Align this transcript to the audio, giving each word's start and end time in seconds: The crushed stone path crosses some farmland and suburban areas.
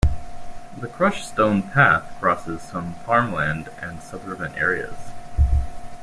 The 0.75 0.87
crushed 0.87 1.27
stone 1.27 1.61
path 1.61 2.11
crosses 2.19 2.63
some 2.63 2.95
farmland 3.05 3.69
and 3.79 4.01
suburban 4.01 4.55
areas. 4.55 5.11